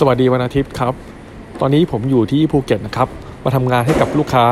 [0.00, 0.94] สวัสดีวันอาทิตย์ครับ
[1.60, 3.08] ตอนนี้ผมอยู่ที่ภูเก็ตนะครับ
[3.44, 4.44] มาทำงานให้กับลูกค้า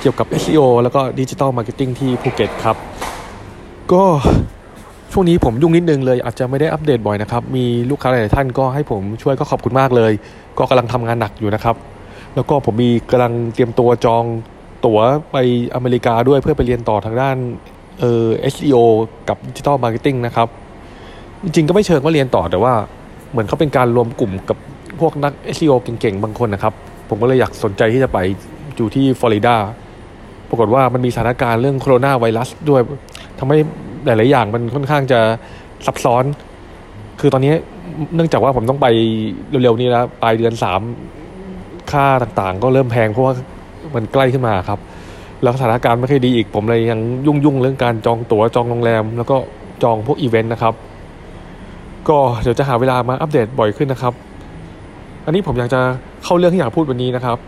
[0.00, 2.76] เกี่ยวกับ SEO แล้วก็ digital marketing ที่ภูเก็ตครับ
[3.92, 4.04] ก็
[5.12, 10.12] ช่วงนี้ผมยุ่งนิดนึงเลย อาจจะไม่ได้อัปเดตบ่อยนะครับ มีลูกค้าหลายท่านก็ให้ผมช่วยก็ขอบคุณมากเลย
[10.58, 11.76] ก็กำลังทำงานหนักอยู่นะครับ
[12.34, 14.24] แล้วก็ผมมีกำลังเตรียมตัวจอง
[14.84, 14.98] ตั๋ว
[15.32, 15.36] ไป
[15.74, 17.36] อเมริกาด้วยเพื่อไปเรียนต่อทางด้าน
[18.00, 18.76] เอ่อ SEO
[19.28, 20.48] กับ digital marketing นะครับ
[21.44, 22.74] จริงๆก็ไม่เชิงว่าเรียนต่อแต่ว่า
[23.30, 24.58] เหมือนเขาเป็นการรวมกลุ่มกับ
[25.00, 26.74] พวกนัก SEO เก่งๆ บางคนนะครับ
[27.08, 28.18] ผมก็เลยอยากสนใจที่จะไป
[28.76, 29.56] อยู่ที่ฟลอริดา
[30.48, 32.80] ปรากฏว่ามันมีสถานการณ์เรื่องโคโรนาไวรัสด้วย
[33.38, 33.56] ทำให้
[34.06, 35.20] หลาย ๆ อย่างมันค่อนข้างจะ
[35.86, 36.24] ซับซ้อน
[37.20, 37.54] คือตอนนี้
[38.14, 38.86] เนื่องจากว่าผมต้องไป
[39.62, 40.80] เร็ว ๆ นี้แล้วปลายเดือนสาม
[41.92, 43.34] ค่าต่างๆ ก็เริ่มแพงเพราะว่า
[43.94, 44.78] มันใกล้ขึ้นมาครับ
[45.42, 49.36] แล้วสถานการณ์ไม่ค่อยดีอีก ผมเลยยังยุ่ง ๆ เรื่องการจองตั๋วจองโรงแรม แล้วก็
[49.82, 50.74] จองพวกอีเวนต์นะครับ
[52.08, 54.12] ก็เดี๋ยวจะหาเวลามาอัปเดตบ่อยขึ้นนะครับ
[55.24, 55.80] อันนี้ผมอยากจะ
[56.24, 57.38] เข้าเรื่องที่อยากพูดวันนี้นะครับ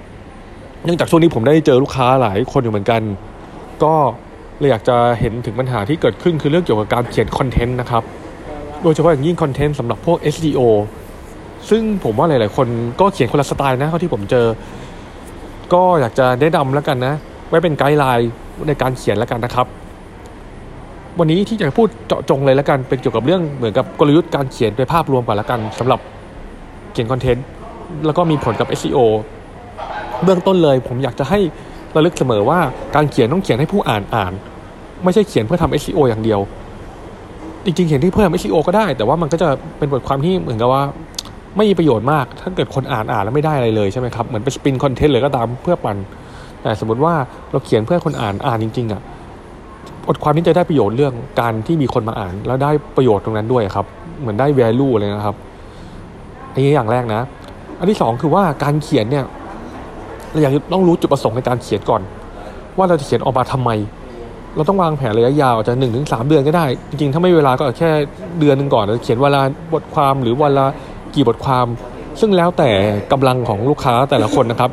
[0.84, 3.03] เนื่องจากช่วงนี้ผมได้เจอลูกค้าหลายคนอยู่เหมือนกัน
[3.84, 3.95] ก็
[4.59, 8.03] เลยอยากจะเห็นถึงปัญหาที่เกิดขึ้นคือเรื่องเกี่ยวกับการเขียนคอนเทนต์นะครับ
[8.83, 10.61] โดยเฉพาะอย่างยิ่งคอนเทนต์สำหรับพวก SEO
[11.70, 12.69] ซึ่งผมว่าหลาย ๆ คน
[13.00, 14.47] ก็เขียนคนละสไตล์นะเท่าที่ผมเจอ
[15.72, 17.15] ก็อยากจะแนะนำแล้วกันนะ
[17.48, 18.31] ไว้เป็นไกด์ไลน์
[18.69, 19.67] ในการเขียนแล้วกันนะครับ
[21.19, 26.00] วันนี้ที่จะพูดเจาะจงเลยล้วกันเป็นเกี่ยวกับเรื่องเหมือนกับกลยุทธ์การเขียนโดยภาพรวมก่อนล้วกันสำหรับ
[26.92, 27.44] เขียนคอนเทนต์
[28.06, 28.98] แล้วก็มีผลกับ SEO
[30.25, 31.38] เบื้องต้นเลย ผมอยากจะให้
[31.97, 32.58] ระลึกเสมอว่า
[32.94, 34.33] การเขียนต้องเขียนให้ผู้อ่านอ่าน
[35.05, 36.41] ไม่ใช่เขียนเพื่อทำ SEO อย่างเดียว
[37.64, 40.82] จริงๆ เขียนที่เพื่อทำ SEO ก็ได้ แต่ว่ามันก็จะเป็นบทความที่เหมือนกับว่า
[41.56, 45.97] ไม่มีประโยชน์มาก ถ้าเกิดคนอ่านอ่านแล้วไม่ได้อะไรเลยใช่ไหมครับ เหมือนเป็นสปินคอนเทนต์เลยก็ตามเพื่อปั่น
[46.62, 47.14] แต่สมมติว่า
[47.50, 49.03] เราเขียนเพื่อคนอ่านอ่านจริงๆอะ
[50.09, 53.87] บทความนี้จะได้ประโยชน์เรื่องการที่มีคนมาอ่าน แล้วได้ประโยชน์ตรงนั้นด้วยครับ
[54.20, 55.37] เหมือนได้ value เลยนะครับ
[56.53, 57.20] อันนี้อย่างแรกนะ
[57.78, 59.25] อันที่สองคือว่าการเขียนเนี่ย
[60.33, 62.03] เราอยากต้องรู้จุดประสงค์ในการเขียนก่อน
[62.77, 63.70] ว่าเราจะเขียนออกมาทำไม
[64.56, 67.91] เราต้องวางแผนระยะยาวอาจะหนึ่งถึงสามเดือนก็ได้ จริงๆ ถ้าไม่เวลาก็แค่
[68.41, 70.66] เดือนหนึ่งก่อนเราเขียนเวละบทความหรือวันละ
[71.15, 71.66] กี่บทความ
[72.21, 72.71] ซึ่งแล้วแต่
[73.12, 74.71] กำลังของลูกค้าแต่ละคนนะครับ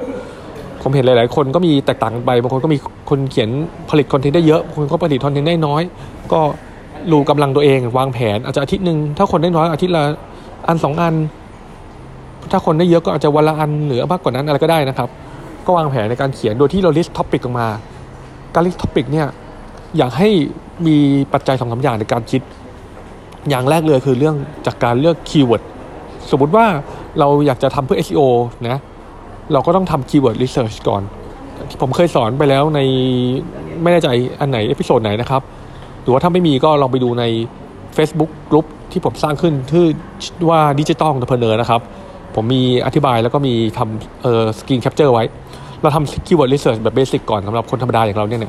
[0.87, 2.77] ผมเห็นหลาย ๆ คนก็มีแตกต่างกันไปบางคนก็มี
[3.09, 3.49] คนเขียน
[3.89, 5.81] ผลิตคอนเทนต์ได้เยอะบางคนก็ผลิตคอนเทนต์ได้น้อย
[6.33, 6.39] ก็
[7.11, 10.03] รู้กำลังตัวเองวางแผน อาจจะอาทิตย์หนึ่งถ้าคนได้น้อยอาทิตย์ละ
[10.67, 11.15] อันสองอัน
[12.51, 15.09] ถ้าคนได้เยอะก็อาจจะวันละอันหรือมากกว่านั้นอะไรก็ได้นะครับ
[15.65, 17.67] ก็วางแผนในการเขียนโดยที่เรา list topic ออกมา
[18.53, 19.27] การ list topic เนี่ย
[19.97, 20.29] อยากให้
[20.87, 20.97] มี
[21.33, 22.41] ปัจจัยสองสามอย่างในการคิด
[23.49, 24.35] อย่างแรกเลยคือเรื่อง
[24.65, 25.63] จากการเลือก keyword
[26.31, 26.65] สมมุติว่า
[27.19, 28.21] เราอยากจะทำเพื่อ SEO
[28.69, 28.79] นะ
[29.53, 31.03] เราก็ต้องทำ keyword research ก่อน
[31.69, 32.79] ที่ผมเคยสอนไปแล้วใน
[33.81, 34.07] ไม่แน่ใจ
[34.39, 35.41] อันไหน episode ไหนนะครับ
[36.01, 37.23] หรือว่าถ้าไม่มีก็ลองไปดูใน
[37.97, 39.87] Facebook กลุ่มที่ผมสร้างขึ้นชื่อ
[40.49, 41.81] ว่าดิจิตอลเ p อร์เนอร์นะครับ
[42.35, 45.23] ผมมีอธิบายแล้วก็มีทำเอ่อ screen capture ไว้
[45.81, 48.41] เราทำ keyword research แบบ basic ก่อนสำหรับคนธรรมดาอย่างเราเนี่ย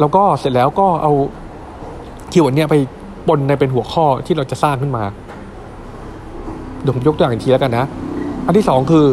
[0.00, 1.12] แล้วก็เสร็จแล้วก็เอา
[2.32, 2.74] keyword เนี่ยไป
[3.28, 5.04] ปนในเป็นหัวข้อที่เราจะสร้างขึ้นมา
[6.80, 7.86] เดี๋ยวผมยกตัวอย่างอีกทีแล้วกันนะ
[8.46, 9.06] อันที่สองคือ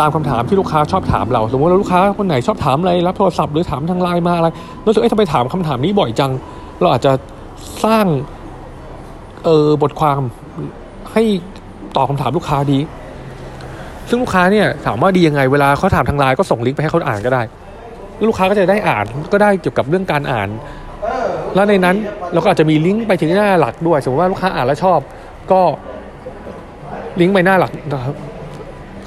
[0.00, 4.48] ตามคำถามที่ลูกค้าชอบถามเรา สมมติว่าลูกค้าคนไหนชอบถามอะไรรับโทรศัพท์หรือถามทางไลน์มาอะไร
[4.86, 6.32] รู้สึกเอ๊ะทำไมถามคำถามนี้บ่อยจัง
[6.80, 7.12] เราอาจจะ
[7.84, 8.06] สร้าง
[9.44, 10.20] เออบทความ
[11.12, 11.22] ให้
[11.96, 12.78] ตอบคำถามลูกค้าดี
[14.08, 17.42] ซึ่งลูกค้าเนี่ยถามว่าดียังไงเวลาเขาถามทางไลน์ก็ส่งลิงก์ไปให้เขาอ่านก็ได้
[18.16, 20.48] แล้วลูกค้าก็จะได้อ่านก็ได้เกี่ยวกับเรื่องการอ่าน
[21.54, 21.96] แล้วในนั้น
[22.32, 25.00] เราก็อาจจะมีลิงก์ไปถึงหน้าหลักด้วย สมมติว่าลูกค้าอ่านแล้วชอบ
[25.52, 25.60] ก็
[27.20, 28.02] ลิงก์ไปหน้าหลักนะ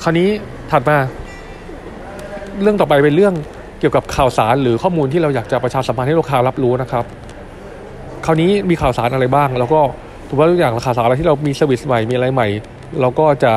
[0.04, 0.30] คราวนี้
[0.72, 0.98] ถัดมา
[2.62, 3.34] เรื่องต่อไปเป็นเรื่อง
[3.80, 7.06] เกี่ยวกับข่าวสารหรือข้อมูลที่เราอยากจะประชาสัมพันธ์ให้ลูกค้ารับรู้นะครับ
[8.26, 9.82] คราวนี้มีข่าวสารอะไรบ้าง แล้วก็
[10.28, 12.48] ถือว่าทุกอย่างข่าวสารอะไรที่เรามี service ใหม่มีอะไรใหม่
[13.02, 13.54] เราก็จะ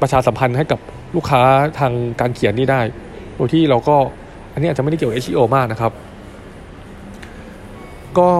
[0.00, 0.80] ประชาสัมพันธ์ให้กับ
[1.16, 1.42] ลูกค้า
[1.78, 2.80] ทางการเขียนนี่ได้
[3.36, 3.96] โดยที่เราก็
[4.52, 5.92] อันนี้อาจจะไม่ได้เกี่ยวกับ SEO มากนะครับ
[8.18, 8.30] ก็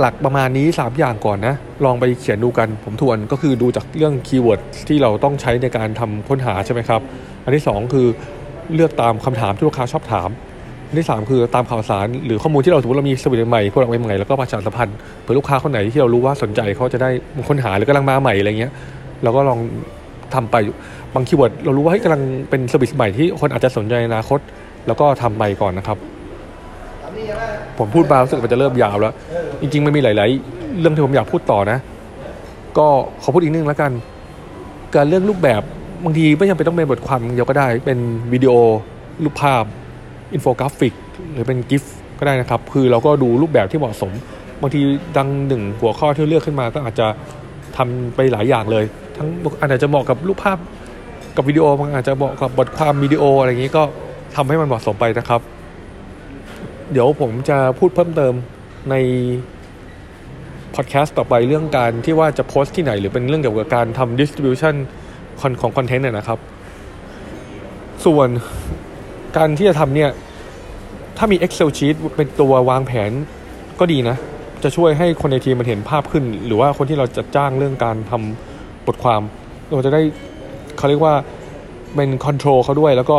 [0.00, 1.54] หลักๆ ประมาณนี้ 3 อย่างก่อนนะ
[1.84, 7.00] ลองไปเขียนดูกันผมทวนก็คือดูจากเรื่อง keyword ที่เราต้องใช้ในการทำค้นหาใช่ไหมครับ
[7.44, 8.06] อันที่ 2 คือ
[8.74, 10.28] เลือกตามคำถามที่ลูกค้าชอบถาม
[10.88, 17.10] อันที่ 3 คือตามข่าวสารหรือข้อมูลที่เราสมมติเรามีสวิตใหม่พวกเราใหม่ๆแล้วก็ประชาสัมพันธ์เผื่อลูกค้าคนไหนที่เรารู้ว่าสนใจเขาจะได้
[17.48, 18.72] ค้นหาหรือกำลังมาใหม่อะไรเงี้ย
[19.22, 19.58] เราก็ลอง
[20.34, 20.56] ทำไป
[21.14, 24.40] บางคีย์เวิร์ดเรารู้ว่าให้ยกำลังเป็นสวิตใหม่ที่คนอาจจะสนใจในอนาคต
[24.86, 25.98] แล้วก็ทำไปก่อนนะครับ
[27.78, 29.12] ผมพูดมารู้สึกมันจะเริ่มยาวแล้ว
[29.60, 31.78] จริง ๆ มันมีหลาย ๆ เรื่องที่ผมอยากพูดต่อนะ
[32.78, 32.86] ก็
[33.22, 33.92] ขอพูดอีกนิดนึงแล้วกัน
[34.94, 35.62] การเลือกรูปแบบ
[36.04, 37.98] บางทีไม่จำเป็นต้องเป็นบทความเดียวก็ได้ เป็น
[38.32, 38.52] วิดีโอ
[39.24, 39.64] รูปภาพ
[40.32, 40.94] อินโฟกราฟิก
[41.32, 44.12] หรือเป็น GIF ก็ได้นะครับ คือเราก็ดูรูปแบบที่เหมาะสม
[44.60, 44.80] บางที
[45.16, 47.06] ดังหนึ่งหัวข้อที่เลือกขึ้นมาก็อาจจะ
[47.76, 48.84] ทำไปหลายอย่างเลย
[49.16, 49.28] ทั้ง
[49.60, 50.58] อาจจะเหมาะกับรูปภาพ
[51.36, 53.82] กับวิดีโอบางอาจจะเหมาะกับบทความวิดีโออะไรอย่างนี้ก็
[54.36, 55.40] ทำให้มันเหมาะสมไปนะครับ
[56.92, 58.34] เดี๋ยวผมจะพูดเพิ่มเติม
[58.90, 58.94] ใน
[60.74, 64.74] พอดแคสต์ต่อไปเรื่องการที่ว่าจะโพสต์ที่ไหนหรือเป็นเรื่องเกี่ยวกับการทำ distribution
[65.60, 66.38] ของคอนเทนต์เนี่ยนะครับ
[68.04, 68.28] ส่วน
[69.36, 70.10] การที่จะทำเนี่ย
[71.16, 73.10] ถ้ามี Excel sheet เป็นตัววางแผน
[73.80, 74.16] ก็ดีนะ
[74.62, 79.22] จะช่วยให้คนในทีมมันเห็นภาพขึ้น หรือว่าคนที่เราจะจ้างเรื่องการทำบทความ
[79.72, 80.02] เราจะได้
[80.76, 81.14] เขาเรียกว่า
[81.94, 83.18] เป็นคอนโทรลเขาด้วย แล้วก็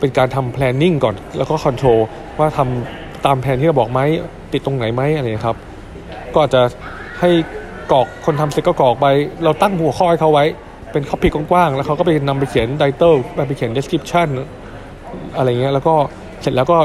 [0.00, 1.98] เป็นการทำ planning ก่อน แล้วก็คอนโทรล
[2.38, 4.00] ว่าทำ ตามแผนที่เราบอกไหม
[4.52, 5.56] ติดตรงไหนไหมอะไรครับ
[6.34, 6.62] ก็จะ
[7.20, 7.30] ให้
[7.92, 9.06] กรอกคนทำเสร็จก็กรอกไป
[9.44, 10.44] เราตั้งหัวข้อให้เขาไว้
[10.92, 13.14] เป็นค o ปิกกว้างๆ แล้วเขาก็ไปนำไปเขียนไ t เติล
[13.48, 14.28] ไปเขียน description
[15.36, 15.94] อะไรเงี้ยแล้วก็
[16.42, 16.78] เสร็จแล้วก็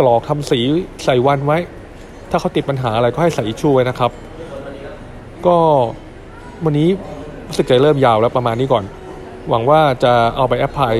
[0.00, 0.60] กรอกทำสี
[1.04, 1.58] ใส่วันไว้
[2.30, 4.10] ถ้าเขาติดปัญหาอะไรก็ให้ใส่อิชชูไว้นะครับ
[5.46, 5.56] ก็
[6.64, 6.88] วันนี้
[7.48, 8.84] รู้สึกจะเริ่มยาวแล้วประมาณนี้ก่อน
[9.48, 10.94] หวังว่าจะเอาไปแอปพลาย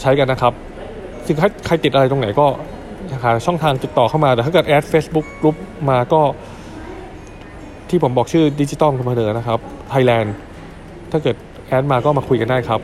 [0.00, 0.52] ใช้กันนะครับ
[1.26, 1.36] ซึ่ง
[1.66, 2.46] ใครติดอะไรตรงไหนก็
[3.22, 5.56] หาช่องทางติดต่อเข้ามาแต่ถ้าเกิดแอด Facebook กลุ่ม
[5.90, 6.20] มาก็
[7.88, 9.58] ที่ผมบอกชื่อ Digital Marketer นะครับ
[9.90, 10.34] ไทยแลนด์
[11.12, 11.36] ถ้าเกิด
[11.68, 12.80] แอดมาก็มาคุยกันได้ครับ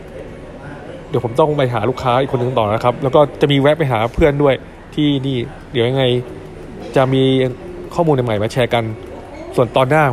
[1.09, 4.55] เดี๋ยวผมต้องไปหาลูกค้าอีกคนนึงต่อนะครับ แล้วก็จะมีแวะไปหาเพื่อนด้วย
[4.95, 5.39] ที่นี่
[5.73, 6.05] เดี๋ยวยังไง
[6.97, 7.23] จะมี
[7.95, 8.85] ข้อมูลใหม่มาแชร์กัน
[9.57, 10.05] ส่วนตอนหน้า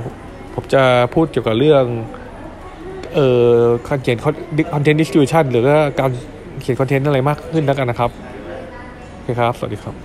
[0.53, 0.83] ผมจะ
[1.13, 1.83] พูดเกี่ยวกับเรื่อง
[3.15, 3.53] เอ่อ
[3.89, 6.09] content content distribution หรือว่าการ
[6.61, 8.11] เขียนคอนเทนต์อะไรมากขึ้นแล้วกันนะครับ
[9.39, 9.97] ครับ สวัสดีครับ